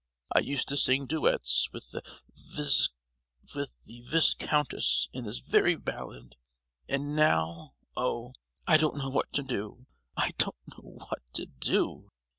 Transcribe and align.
I 0.35 0.39
used 0.39 0.67
to 0.69 0.77
sing 0.77 1.05
duets 1.05 1.69
with 1.71 1.91
the 1.91 2.01
vis—countess 3.45 5.09
in 5.13 5.25
this 5.25 5.37
very 5.37 5.75
ballad! 5.75 6.37
And 6.89 7.15
now, 7.15 7.75
oh! 7.95 8.33
I 8.67 8.77
don't 8.77 8.97
know 8.97 9.11
what 9.11 9.31
to 9.33 9.43
do, 9.43 9.85
I 10.17 10.31
don't 10.39 10.55
know 10.69 11.05
what 11.07 11.21
to 11.33 11.45
do!" 11.45 12.09